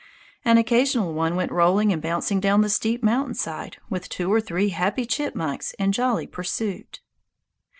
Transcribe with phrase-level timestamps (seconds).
[0.43, 4.41] An occasional one went rolling and bouncing down the steep mountain side with two or
[4.41, 7.01] three happy chipmunks in jolly pursuit.